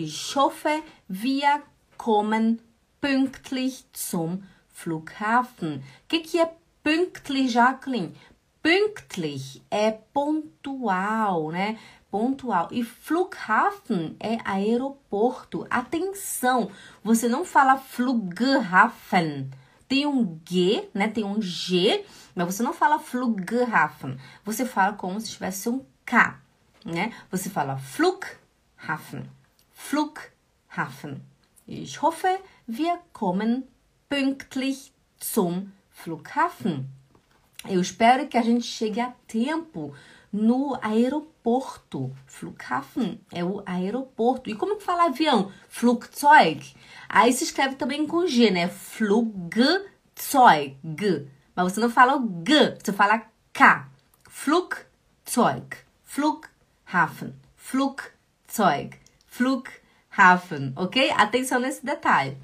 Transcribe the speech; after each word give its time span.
Ich 0.00 0.36
hoffe, 0.36 0.80
wir 1.08 1.60
kommen 1.96 2.62
pünktlich 3.00 3.84
zum 3.92 4.44
Flughafen. 4.72 5.78
O 5.78 6.06
que, 6.06 6.20
que 6.20 6.38
é 6.38 6.48
pünktlich, 6.84 7.54
Jacqueline? 7.54 8.14
Pünktlich 8.62 9.60
é 9.68 9.90
pontual, 9.90 11.48
né? 11.48 11.80
Pontual. 12.12 12.68
E 12.70 12.84
Flughafen 12.84 14.14
é 14.20 14.38
aeroporto. 14.44 15.66
Atenção, 15.68 16.70
você 17.02 17.28
não 17.28 17.44
fala 17.44 17.76
Flughafen. 17.76 19.50
Tem 19.88 20.06
um 20.06 20.40
G, 20.48 20.88
né? 20.94 21.08
Tem 21.08 21.24
um 21.24 21.42
G, 21.42 22.04
mas 22.36 22.54
você 22.54 22.62
não 22.62 22.72
fala 22.72 23.00
Flughafen. 23.00 24.16
Você 24.44 24.64
fala 24.64 24.92
como 24.92 25.20
se 25.20 25.30
tivesse 25.30 25.68
um 25.68 25.84
K, 26.06 26.40
né? 26.84 27.12
Você 27.32 27.50
fala 27.50 27.76
Flughafen. 27.78 29.28
Flughafen. 29.78 31.22
Ich 31.66 32.02
hoffe, 32.02 32.28
wir 32.66 32.98
kommen 33.14 33.62
pünktlich 34.10 34.92
zum 35.18 35.72
Flughafen. 35.90 36.90
Eu 37.66 37.80
espero 37.80 38.26
que 38.26 38.36
a 38.36 38.42
gente 38.42 38.66
chegue 38.66 39.00
a 39.00 39.14
tempo 39.26 39.94
no 40.30 40.76
aeroporto. 40.82 42.14
Flughafen 42.26 43.20
é 43.32 43.42
o 43.42 43.62
aeroporto. 43.64 44.50
E 44.50 44.54
como 44.54 44.76
que 44.76 44.84
fala 44.84 45.06
avião? 45.06 45.50
Flugzeug. 45.68 46.74
Aí 47.08 47.32
se 47.32 47.44
escreve 47.44 47.76
também 47.76 48.06
com 48.06 48.26
G, 48.26 48.50
né? 48.50 48.68
Flugzeug. 48.68 49.86
Mas 51.54 51.72
você 51.72 51.80
não 51.80 51.88
fala 51.88 52.16
o 52.16 52.42
G, 52.46 52.76
você 52.82 52.92
fala 52.92 53.22
K. 53.54 53.88
Flugzeug. 54.28 55.78
Flughafen. 56.04 57.34
Flugzeug. 57.56 59.07
Flughafen, 59.38 60.72
ok? 60.74 61.12
Atenção 61.12 61.60
nesse 61.60 61.86
detalhe. 61.86 62.36